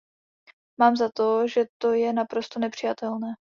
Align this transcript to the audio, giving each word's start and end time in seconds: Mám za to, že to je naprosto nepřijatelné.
Mám 0.79 0.95
za 0.95 1.09
to, 1.15 1.47
že 1.47 1.65
to 1.81 1.93
je 1.93 2.13
naprosto 2.13 2.59
nepřijatelné. 2.59 3.33